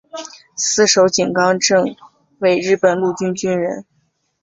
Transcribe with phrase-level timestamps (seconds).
[0.55, 1.95] 四手井纲正
[2.39, 3.85] 为日本陆军军人。